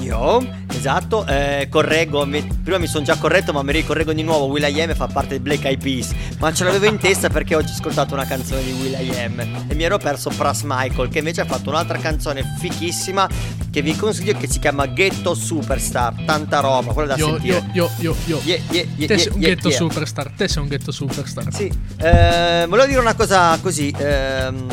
Io, 0.00 0.44
esatto, 0.74 1.24
eh, 1.24 1.68
correggo, 1.70 2.26
mi- 2.26 2.42
prima 2.62 2.78
mi 2.78 2.88
sono 2.88 3.04
già 3.04 3.16
corretto 3.16 3.52
ma 3.52 3.62
mi 3.62 3.70
ricorreggo 3.70 4.12
di 4.12 4.24
nuovo, 4.24 4.46
Will.i.am 4.46 4.92
fa 4.94 5.06
parte 5.06 5.28
del 5.30 5.40
Black 5.40 5.64
Eyed 5.64 5.80
Peas, 5.80 6.10
ma 6.40 6.52
ce 6.52 6.64
l'avevo 6.64 6.86
in 6.86 6.98
testa 6.98 7.28
perché 7.30 7.54
oggi 7.54 7.70
ho 7.70 7.74
ascoltato 7.74 8.12
una 8.12 8.26
canzone 8.26 8.64
di 8.64 8.72
Will.i.am 8.72 9.66
e 9.68 9.74
mi 9.74 9.84
ero 9.84 9.98
perso 9.98 10.30
Pras 10.36 10.62
Michael 10.64 11.08
che 11.10 11.18
invece 11.18 11.42
ha 11.42 11.44
fatto 11.44 11.70
un'altra 11.70 11.96
canzone 11.98 12.42
fichissima 12.58 13.28
che 13.70 13.80
vi 13.80 13.94
consiglio 13.94 14.36
che 14.36 14.48
si 14.48 14.58
chiama 14.58 14.86
Ghetto 14.86 15.32
Superstar, 15.34 16.24
tanta 16.26 16.58
roba, 16.58 16.92
quella 16.92 17.14
da 17.14 17.16
Io, 17.16 17.26
sentire. 17.26 17.70
io, 17.72 17.88
io, 18.00 18.16
io, 18.26 18.40
io. 18.44 19.06
Te 19.06 19.18
sei 19.18 19.32
un 19.32 19.40
yeah, 19.40 19.54
ghetto 19.54 19.68
yeah. 19.68 19.76
superstar. 19.76 20.32
Te 20.36 20.48
sei 20.48 20.60
un 20.62 20.68
ghetto 20.68 20.90
superstar. 20.90 21.54
Sì, 21.54 21.70
eh, 21.98 22.66
volevo 22.68 22.88
dire 22.88 22.98
una 22.98 23.14
cosa 23.14 23.56
così. 23.62 23.94
ehm, 23.96 24.66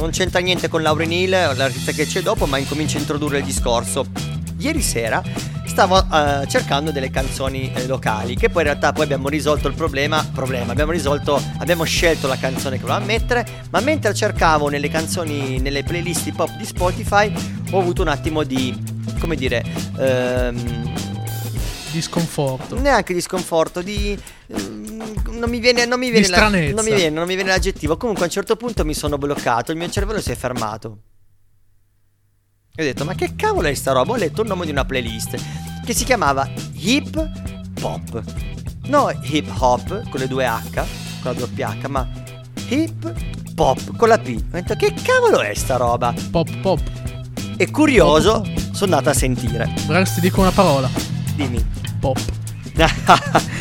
non 0.00 0.10
c'entra 0.10 0.40
niente 0.40 0.68
con 0.68 0.82
Lauren 0.82 1.12
Hill, 1.12 1.30
l'artista 1.30 1.92
che 1.92 2.06
c'è 2.06 2.22
dopo, 2.22 2.46
ma 2.46 2.56
incomincia 2.58 2.96
a 2.96 3.00
introdurre 3.00 3.38
il 3.38 3.44
discorso. 3.44 4.06
Ieri 4.58 4.82
sera 4.82 5.22
stavo 5.64 5.98
eh, 5.98 6.46
cercando 6.48 6.90
delle 6.90 7.10
canzoni 7.10 7.72
eh, 7.72 7.86
locali, 7.86 8.34
che 8.34 8.48
poi 8.48 8.62
in 8.62 8.68
realtà 8.68 8.92
poi 8.92 9.04
abbiamo 9.04 9.28
risolto 9.28 9.68
il 9.68 9.74
problema. 9.74 10.26
Problema, 10.34 10.72
abbiamo 10.72 10.92
risolto, 10.92 11.40
abbiamo 11.58 11.84
scelto 11.84 12.26
la 12.26 12.36
canzone 12.36 12.76
che 12.76 12.82
volevamo 12.82 13.06
mettere, 13.06 13.46
ma 13.70 13.80
mentre 13.80 14.12
cercavo 14.14 14.68
nelle 14.68 14.88
canzoni, 14.88 15.58
nelle 15.60 15.82
playlist 15.82 16.26
hip 16.26 16.38
hop 16.38 16.56
di 16.56 16.64
Spotify, 16.64 17.32
ho 17.70 17.78
avuto 17.78 18.02
un 18.02 18.08
attimo 18.08 18.42
di, 18.42 18.76
come 19.18 19.36
dire, 19.36 19.64
ehm, 19.98 20.92
Di 21.92 22.02
sconforto. 22.02 22.78
neanche 22.80 23.14
di 23.14 23.20
sconforto, 23.20 23.80
di. 23.82 24.18
mm, 24.52 24.79
Non 25.40 25.50
mi 25.50 25.58
viene, 25.58 25.84
non 25.86 25.98
mi 25.98 26.10
viene, 26.10 26.28
la- 26.28 26.36
non 26.72 26.84
mi 26.84 26.94
viene, 26.94 27.10
non 27.16 27.26
mi 27.26 27.34
viene 27.34 27.50
l'aggettivo. 27.50 27.96
Comunque 27.96 28.24
a 28.24 28.26
un 28.26 28.32
certo 28.32 28.56
punto 28.56 28.84
mi 28.84 28.94
sono 28.94 29.16
bloccato, 29.18 29.72
il 29.72 29.78
mio 29.78 29.88
cervello 29.90 30.20
si 30.20 30.30
è 30.30 30.36
fermato. 30.36 30.98
E 32.74 32.82
ho 32.82 32.86
detto, 32.86 33.04
ma 33.04 33.14
che 33.14 33.34
cavolo 33.36 33.68
è 33.68 33.74
sta 33.74 33.92
roba? 33.92 34.12
Ho 34.12 34.16
letto 34.16 34.42
il 34.42 34.48
nome 34.48 34.64
di 34.64 34.70
una 34.70 34.84
playlist 34.84 35.36
che 35.84 35.92
si 35.94 36.04
chiamava 36.04 36.48
Hip 36.74 37.30
Pop. 37.80 38.22
No 38.86 39.10
hip 39.22 39.48
hop 39.58 40.08
con 40.08 40.20
le 40.20 40.26
due 40.28 40.46
H, 40.46 40.70
con 41.22 41.32
la 41.32 41.32
doppia 41.32 41.76
H, 41.80 41.86
ma 41.88 42.08
Hip 42.68 43.12
Pop 43.54 43.96
con 43.96 44.08
la 44.08 44.18
P. 44.18 44.28
Ho 44.36 44.42
detto, 44.50 44.74
che 44.76 44.94
cavolo 45.02 45.40
è 45.40 45.54
sta 45.54 45.76
roba? 45.76 46.14
Pop, 46.30 46.56
pop. 46.58 46.80
E 47.56 47.70
curioso, 47.70 48.44
sono 48.72 48.96
andato 48.96 49.10
a 49.10 49.14
sentire. 49.14 49.68
Branks 49.86 50.14
ti 50.14 50.20
dico 50.20 50.40
una 50.40 50.50
parola. 50.52 50.88
Dimmi. 51.34 51.64
Pop. 51.98 52.18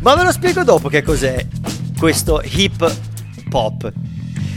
Ma 0.00 0.14
ve 0.14 0.22
lo 0.24 0.32
spiego 0.32 0.64
dopo 0.64 0.88
che 0.88 1.02
cos'è 1.02 1.46
questo 1.98 2.42
hip 2.42 2.90
hop. 3.50 3.92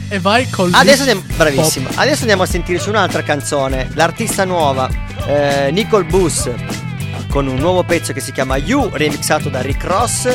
E 0.08 0.20
vai 0.20 0.50
col. 0.50 0.72
Adesso 0.74 1.02
andiamo, 1.02 1.24
bravissimo. 1.36 1.88
pop. 1.88 1.98
Adesso 1.98 2.22
andiamo 2.22 2.44
a 2.44 2.46
sentirci 2.46 2.88
un'altra 2.88 3.24
canzone. 3.24 3.90
L'artista 3.94 4.46
nuova, 4.46 4.90
eh, 5.26 5.70
Nicole 5.72 6.06
Bus, 6.06 6.50
con 7.30 7.48
un 7.48 7.58
nuovo 7.58 7.84
pezzo 7.84 8.14
che 8.14 8.22
si 8.22 8.32
chiama 8.32 8.56
You, 8.58 8.90
remixato 8.94 9.50
da 9.50 9.62
Rick 9.62 9.84
Ross. 9.84 10.30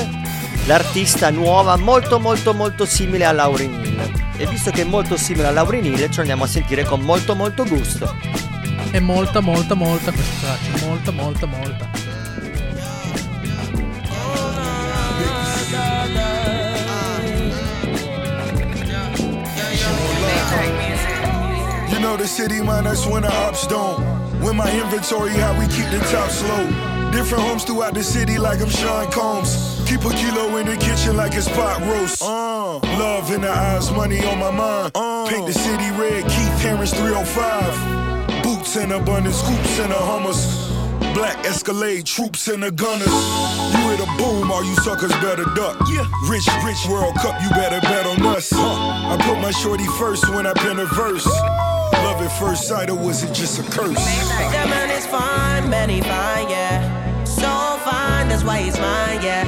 L'artista 0.66 1.30
nuova, 1.30 1.76
molto 1.76 2.20
molto 2.20 2.52
molto 2.52 2.84
simile 2.84 3.24
a 3.24 3.32
Lauren 3.32 3.72
Hill. 3.72 4.12
E 4.36 4.46
visto 4.46 4.70
che 4.70 4.82
è 4.82 4.84
molto 4.84 5.16
simile 5.16 5.46
a 5.46 5.50
Lauren 5.52 5.86
Hill, 5.86 5.96
ce 5.96 6.16
lo 6.16 6.20
andiamo 6.20 6.44
a 6.44 6.48
sentire 6.48 6.84
con 6.84 7.00
molto 7.00 7.34
molto 7.34 7.64
gusto. 7.64 8.14
E 8.90 9.00
molta, 9.00 9.40
molta, 9.40 9.74
molta 9.74 10.12
questa 10.12 10.46
traccia. 10.46 10.86
Molta, 10.86 11.10
molta, 11.12 11.46
molta. 11.46 11.97
You 21.98 22.04
know 22.04 22.16
the 22.16 22.28
city 22.28 22.62
man, 22.62 22.84
that's 22.84 23.04
when 23.06 23.22
the 23.22 23.32
ops 23.42 23.66
don't. 23.66 23.98
When 24.40 24.54
my 24.54 24.70
inventory, 24.70 25.32
how 25.32 25.58
we 25.58 25.66
keep 25.66 25.90
the 25.90 25.98
top 26.12 26.30
slow. 26.30 27.10
Different 27.10 27.42
homes 27.42 27.64
throughout 27.64 27.92
the 27.92 28.04
city 28.04 28.38
like 28.38 28.60
I'm 28.60 28.68
Sean 28.68 29.10
Combs. 29.10 29.82
Keep 29.84 30.04
a 30.04 30.10
kilo 30.10 30.58
in 30.58 30.66
the 30.66 30.76
kitchen 30.76 31.16
like 31.16 31.34
it's 31.34 31.48
pot 31.48 31.80
roast. 31.80 32.22
Uh, 32.22 32.78
love 33.02 33.32
in 33.32 33.40
the 33.40 33.50
eyes, 33.50 33.90
money 33.90 34.24
on 34.24 34.38
my 34.38 34.52
mind. 34.52 34.92
Uh, 34.94 35.26
Paint 35.28 35.48
the 35.48 35.52
city 35.52 35.90
red, 35.98 36.22
Keith 36.22 36.60
Harris 36.62 36.94
305. 36.94 38.44
Boots 38.44 38.76
in 38.76 38.92
abundance, 38.92 39.40
hoops 39.42 39.80
in 39.80 39.88
the 39.88 39.96
Hummers. 39.98 40.68
Black 41.14 41.44
Escalade, 41.44 42.06
troops 42.06 42.46
and 42.46 42.62
the 42.62 42.70
gunners. 42.70 43.08
You 43.74 43.90
hit 43.90 43.98
a 43.98 44.06
boom, 44.22 44.52
all 44.52 44.62
you 44.62 44.76
suckers 44.76 45.10
better 45.14 45.46
duck. 45.56 45.76
Yeah. 45.90 46.06
Rich, 46.30 46.46
rich 46.62 46.86
World 46.88 47.16
Cup, 47.16 47.42
you 47.42 47.50
better 47.50 47.80
bet 47.80 48.06
on 48.06 48.24
us. 48.24 48.50
Huh. 48.54 48.60
I 48.62 49.16
put 49.20 49.40
my 49.40 49.50
shorty 49.50 49.86
first 49.98 50.28
when 50.28 50.46
I 50.46 50.52
pen 50.52 50.78
a 50.78 50.86
verse. 50.86 51.26
Love 51.92 52.20
at 52.22 52.32
first 52.38 52.68
sight, 52.68 52.90
or 52.90 52.96
was 52.96 53.22
it 53.22 53.32
just 53.32 53.58
a 53.58 53.62
curse? 53.70 54.04
That 54.52 54.68
man 54.68 54.90
is 54.90 55.06
fine, 55.06 55.68
man, 55.68 55.88
he 55.88 56.00
fine, 56.00 56.48
yeah. 56.48 57.24
So 57.24 57.48
fine, 57.84 58.28
that's 58.28 58.44
why 58.44 58.58
he's 58.58 58.78
mine, 58.78 59.22
yeah. 59.22 59.44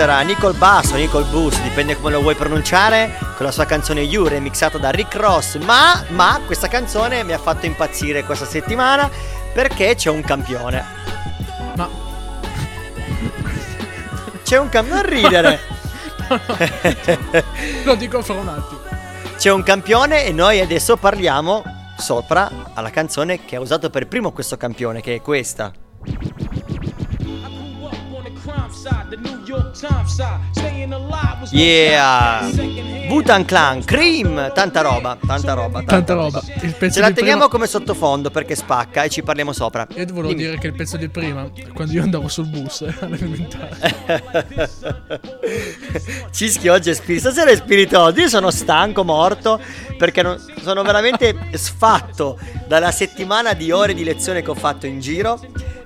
Era 0.00 0.20
Nicole 0.20 0.56
Bass 0.56 0.92
o 0.92 0.94
Nicole 0.94 1.24
Bus, 1.24 1.60
dipende 1.60 1.96
come 1.96 2.12
lo 2.12 2.20
vuoi 2.20 2.36
pronunciare, 2.36 3.18
con 3.36 3.44
la 3.44 3.50
sua 3.50 3.64
canzone 3.64 4.02
You 4.02 4.28
remixata 4.28 4.78
da 4.78 4.90
Rick 4.90 5.16
Ross. 5.16 5.56
Ma, 5.56 6.04
ma 6.10 6.40
questa 6.46 6.68
canzone 6.68 7.24
mi 7.24 7.32
ha 7.32 7.38
fatto 7.38 7.66
impazzire 7.66 8.22
questa 8.22 8.46
settimana 8.46 9.10
perché 9.52 9.96
c'è 9.96 10.08
un 10.08 10.22
campione. 10.22 10.84
Ma 11.74 11.88
C'è 14.44 14.56
un 14.58 14.68
campione. 14.68 15.00
Non 15.02 15.10
ridere! 15.10 15.60
lo 17.84 17.96
dico 17.96 18.22
fra 18.22 18.34
un 18.34 18.48
attimo. 18.48 18.80
C'è 19.36 19.50
un 19.50 19.64
campione 19.64 20.24
e 20.24 20.32
noi 20.32 20.60
adesso 20.60 20.96
parliamo 20.96 21.64
sopra 21.98 22.48
alla 22.72 22.90
canzone 22.90 23.44
che 23.44 23.56
ha 23.56 23.60
usato 23.60 23.90
per 23.90 24.06
primo 24.06 24.30
questo 24.30 24.56
campione, 24.56 25.00
che 25.00 25.16
è 25.16 25.20
questa. 25.20 25.72
Yeah! 31.50 32.50
Butan 33.08 33.44
Clan, 33.46 33.84
Cream, 33.84 34.52
tanta 34.52 34.80
roba, 34.82 35.16
tanta 35.26 35.54
roba. 35.54 35.82
Tanta 35.82 36.14
roba. 36.14 36.42
Il 36.62 36.74
pezzo 36.74 36.94
Ce 36.94 37.00
la 37.00 37.10
teniamo 37.10 37.46
prima- 37.46 37.48
come 37.48 37.66
sottofondo 37.66 38.30
perché 38.30 38.54
spacca 38.54 39.04
e 39.04 39.08
ci 39.08 39.22
parliamo 39.22 39.52
sopra. 39.52 39.86
Io 39.94 40.04
volevo 40.06 40.28
Dimmi. 40.28 40.42
dire 40.42 40.58
che 40.58 40.66
il 40.66 40.74
pezzo 40.74 40.96
di 40.96 41.08
prima, 41.08 41.48
quando 41.72 41.92
io 41.94 42.02
andavo 42.02 42.28
sul 42.28 42.46
bus 42.48 42.82
eh, 42.90 42.94
all'elementare. 43.00 43.76
Cischi 46.32 46.68
oggi 46.68 46.90
è 46.90 46.94
spirito. 46.94 47.30
Stasera 47.30 47.50
è 47.50 47.56
spiritoso. 47.56 48.20
Io 48.20 48.28
sono 48.28 48.50
stanco, 48.50 49.04
morto. 49.04 49.58
Perché 49.96 50.22
non- 50.22 50.38
sono 50.62 50.82
veramente 50.82 51.34
sfatto 51.54 52.38
dalla 52.66 52.90
settimana 52.90 53.54
di 53.54 53.70
ore 53.70 53.94
di 53.94 54.04
lezione 54.04 54.42
che 54.42 54.50
ho 54.50 54.54
fatto 54.54 54.86
in 54.86 55.00
giro. 55.00 55.40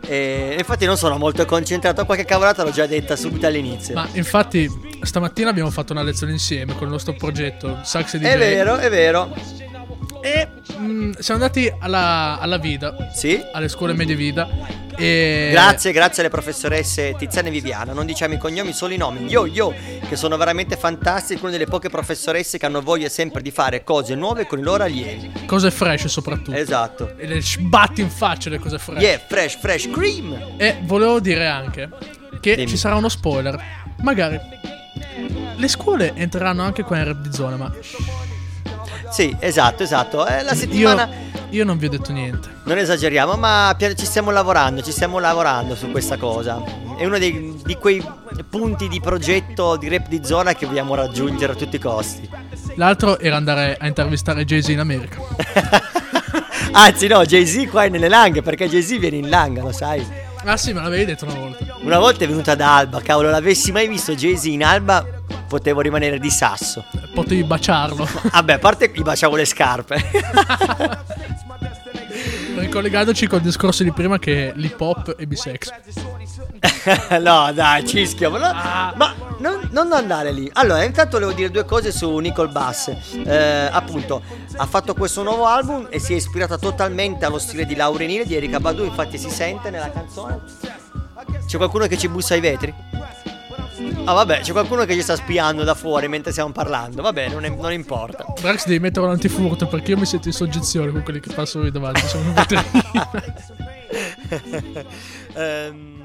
E 0.05 0.57
infatti 0.59 0.85
non 0.85 0.97
sono 0.97 1.17
molto 1.19 1.45
concentrato. 1.45 2.05
Qualche 2.05 2.25
cavolata 2.25 2.63
l'ho 2.65 2.71
già 2.71 2.87
detta 2.87 3.17
subito 3.17 3.47
all'inizio. 3.47 3.95
Ma 3.95 4.09
infatti 4.13 4.69
stamattina 5.03 5.51
abbiamo 5.51 5.71
fatto 5.71 5.93
una 5.93 6.03
lezione 6.03 6.33
insieme 6.33 6.75
con 6.75 6.85
il 6.85 6.93
nostro 6.93 7.15
progetto 7.15 7.81
Sax 7.83 8.17
DJ. 8.17 8.25
È 8.25 8.39
vero, 8.39 8.77
è 8.77 8.91
vero. 8.91 9.35
E 10.23 10.49
mm, 10.79 11.13
siamo 11.19 11.41
andati 11.43 11.73
alla, 11.81 12.39
alla 12.39 12.59
Vida, 12.59 13.11
Sì. 13.13 13.43
alle 13.53 13.69
scuole 13.69 13.93
medie 13.93 14.15
Vida. 14.15 14.49
E 15.03 15.49
Grazie, 15.51 15.91
grazie 15.91 16.23
alle 16.23 16.31
professoresse 16.31 17.17
Tiziana 17.19 17.49
e 17.49 17.51
Viviana. 17.51 17.93
Non 17.93 18.07
diciamo 18.07 18.35
i 18.35 18.39
cognomi, 18.39 18.73
solo 18.73 18.95
i 18.95 18.97
nomi. 18.97 19.25
Yo 19.27 19.47
yo, 19.47 19.75
che 20.09 20.15
sono 20.15 20.37
veramente 20.37 20.77
fantastiche. 20.77 21.41
Una 21.43 21.51
delle 21.51 21.65
poche 21.67 21.89
professoresse 21.89 22.57
che 22.57 22.67
hanno 22.67 22.81
voglia 22.83 23.09
sempre 23.09 23.43
di 23.43 23.51
fare 23.51 23.83
cose 23.83 24.15
nuove 24.15 24.47
con 24.47 24.61
i 24.61 24.63
loro 24.63 24.85
allievi. 24.85 25.33
Cose 25.45 25.73
fresh 25.73 26.07
soprattutto. 26.07 26.57
Esatto. 26.57 27.15
E 27.19 27.27
le 27.27 27.43
sbatti 27.43 28.01
in 28.01 28.11
faccia 28.11 28.49
le 28.49 28.61
cose 28.61 28.79
fresh. 28.79 29.01
Yeah, 29.03 29.21
fresh, 29.27 29.57
fresh 29.59 29.91
cream. 29.91 30.55
E 30.57 30.79
volevo 30.83 31.19
dire 31.19 31.49
anche 31.49 31.89
che 32.41 32.55
Dimmi. 32.55 32.69
ci 32.69 32.77
sarà 32.77 32.95
uno 32.95 33.09
spoiler. 33.09 33.61
Magari 34.03 34.39
le 35.57 35.69
scuole 35.69 36.13
entreranno 36.15 36.63
anche 36.63 36.85
qua 36.85 36.99
in 36.99 37.05
rap 37.07 37.17
di 37.23 37.33
zona, 37.33 37.57
ma 37.57 37.73
Sì, 39.11 39.35
esatto, 39.41 39.83
esatto. 39.83 40.25
Eh, 40.29 40.45
la 40.45 40.55
settimana. 40.55 41.07
io 41.09 41.32
non 41.65 41.77
vi 41.77 41.87
ho 41.87 41.89
detto 41.91 42.13
niente. 42.13 42.49
Non 42.65 42.79
esageriamo, 42.79 43.35
ma 43.35 43.77
ci 43.79 44.07
stiamo 44.07 44.31
lavorando, 44.31 44.81
ci 44.83 44.91
stiamo 44.91 45.19
lavorando 45.19 45.75
su 45.75 45.91
questa 45.91 46.17
cosa. 46.17 46.63
È 46.97 47.05
uno 47.05 47.19
dei- 47.19 47.61
di 47.65 47.77
quei 47.77 48.03
punti 48.49 48.89
di 48.89 49.01
progetto 49.01 49.77
di 49.77 49.89
rap 49.89 50.09
di 50.09 50.21
zona 50.25 50.55
che 50.55 50.65
vogliamo 50.67 50.95
raggiungere 50.95 51.53
a 51.53 51.57
tutti 51.57 51.77
i 51.77 51.79
costi. 51.79 52.29
L'altro 52.77 53.19
era 53.19 53.37
andare 53.37 53.77
a 53.79 53.87
intervistare 53.87 54.45
Jay-Z 54.45 54.69
in 54.69 54.79
America. 54.79 55.21
Anzi, 56.73 57.07
no, 57.07 57.25
Jay-Z 57.25 57.69
qua 57.69 57.85
è 57.85 57.89
nelle 57.91 58.09
langhe, 58.09 58.41
perché 58.41 58.69
Jay-Z 58.69 58.99
viene 58.99 59.17
in 59.17 59.29
langa, 59.29 59.63
lo 59.63 59.73
sai. 59.73 60.05
Ah 60.45 60.57
sì, 60.57 60.73
me 60.73 60.81
l'avevi 60.81 61.05
detto 61.05 61.25
una 61.27 61.35
volta. 61.35 61.65
Una 61.83 61.99
volta 61.99 62.25
è 62.25 62.29
venuto 62.29 62.51
ad 62.51 62.61
Alba, 62.61 63.01
cavolo, 63.01 63.31
l'avessi 63.31 63.73
mai 63.73 63.89
visto 63.89 64.15
Jay-Z 64.15 64.45
in 64.47 64.65
Alba, 64.65 65.07
potevo 65.47 65.81
rimanere 65.81 66.19
di 66.19 66.31
sasso. 66.31 66.85
Potevi 67.13 67.45
baciarlo. 67.45 68.09
Vabbè, 68.33 68.55
a 68.55 68.59
parte 68.59 68.91
gli 68.95 69.03
baciavo 69.03 69.37
le 69.37 69.45
scarpe. 69.45 70.03
Ricollegandoci 72.73 73.27
col 73.27 73.43
discorso 73.43 73.83
di 73.83 73.93
prima 73.93 74.19
che 74.19 74.51
l'hip 74.57 74.81
hop 74.81 75.15
è 75.17 75.27
bisex. 75.27 75.71
no, 77.21 77.53
dai, 77.53 77.87
cischio. 77.87 78.31
Ma, 78.31 78.39
no- 78.39 78.97
ma 78.97 79.15
non, 79.41 79.69
non 79.73 79.93
andare 79.93 80.33
lì. 80.33 80.49
Allora, 80.55 80.83
intanto 80.83 81.19
volevo 81.19 81.33
dire 81.33 81.51
due 81.51 81.67
cose 81.67 81.93
su 81.93 82.17
Nicole 82.17 82.51
Bass. 82.51 82.89
Eh, 83.13 83.69
appunto, 83.71 84.23
ha 84.57 84.65
fatto 84.65 84.95
questo 84.95 85.23
nuovo 85.23 85.45
album 85.45 85.89
e 85.91 85.99
si 85.99 86.15
è 86.15 86.17
ispirata 86.17 86.57
totalmente 86.57 87.27
allo 87.27 87.39
stile 87.39 87.67
di 87.67 87.75
Lauren 87.75 88.09
Hill 88.09 88.25
di 88.25 88.37
Erika 88.37 88.59
Badu. 88.59 88.85
Infatti, 88.85 89.19
si 89.19 89.29
sente 89.29 89.69
nella 89.69 89.91
canzone. 89.91 90.41
C'è 91.47 91.59
qualcuno 91.59 91.87
che 91.87 91.99
ci 91.99 92.09
bussa 92.09 92.33
ai 92.33 92.41
vetri? 92.41 92.75
Ah, 94.05 94.13
vabbè, 94.13 94.41
c'è 94.41 94.53
qualcuno 94.53 94.85
che 94.85 94.95
ci 94.95 95.03
sta 95.03 95.17
spiando 95.17 95.65
da 95.65 95.75
fuori 95.75 96.07
mentre 96.09 96.31
stiamo 96.33 96.53
parlando. 96.53 97.03
Vabbè, 97.03 97.29
non, 97.29 97.45
è- 97.45 97.49
non 97.49 97.73
importa. 97.73 98.25
Drax 98.41 98.67
devi 98.67 98.79
mettere 98.81 99.07
un 99.07 99.13
antifurto 99.13 99.67
perché 99.67 99.93
io 99.93 99.99
mi 99.99 100.05
sento 100.07 100.29
in 100.29 100.35
soggezione 100.35 100.91
con 100.93 101.03
quelli 101.03 101.21
che 101.21 101.33
passano 101.33 101.65
lì 101.65 101.71
davanti. 101.71 102.07
Sono 102.07 102.25
un 102.29 102.35
veterino. 102.35 103.11
Ehm, 105.35 106.02